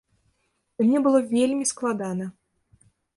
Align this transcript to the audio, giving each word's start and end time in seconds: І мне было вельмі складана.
І 0.79 0.87
мне 0.87 1.01
было 1.07 1.19
вельмі 1.35 1.65
складана. 1.73 2.25